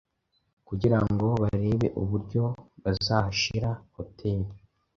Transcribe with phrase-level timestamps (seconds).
[0.67, 2.43] kugira ngo barebe uburyo
[2.83, 4.51] bazahashira hoteli.